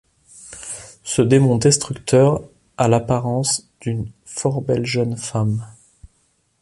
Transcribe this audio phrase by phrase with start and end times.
[1.03, 2.41] Ce démon destructeur
[2.77, 5.63] a l'apparence d'une fort belle jeune femme.